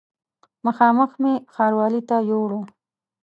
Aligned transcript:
مخامخ 0.65 1.11
مې 1.21 1.33
ښاروالي 1.53 2.01
ته 2.09 2.15
یووړ. 2.29 2.51